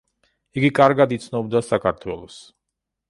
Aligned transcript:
იგი 0.61 0.71
კარგად 0.79 1.13
იცნობდა 1.17 1.61
საქართველოს. 1.67 2.43